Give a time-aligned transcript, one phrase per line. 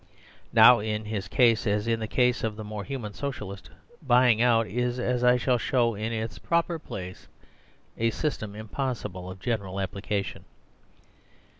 [0.51, 3.69] Now, in his case, as in the case of the more human Socialist,"
[4.01, 7.27] buying out" is, as I shall show in its pro per place,
[7.99, 10.45] a system impossible of general application.